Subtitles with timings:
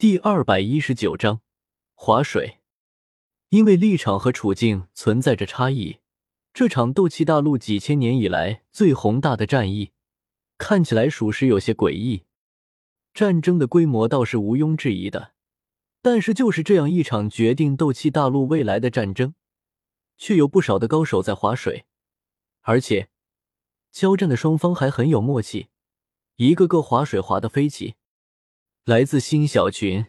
[0.00, 1.40] 第二百一十九章
[1.96, 2.60] 划水。
[3.48, 5.98] 因为立场和处境存在着差异，
[6.54, 9.90] 这场斗气大陆几千年以来最宏大的战役，
[10.56, 12.22] 看起来属实有些诡异。
[13.12, 15.32] 战争的规模倒是毋庸置疑的，
[16.00, 19.34] 但是就是这样一场决定斗气大陆未来的战争，
[20.16, 21.86] 却有不少的高手在划水，
[22.60, 23.08] 而且
[23.90, 25.70] 交战的双方还很有默契，
[26.36, 27.96] 一个个划水划得飞起。
[28.88, 30.06] 来自新小群。